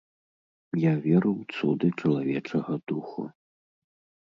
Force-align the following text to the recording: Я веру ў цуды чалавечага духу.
Я 0.83 0.93
веру 1.03 1.31
ў 1.41 1.43
цуды 1.59 1.87
чалавечага 2.03 2.81
духу. 2.95 3.29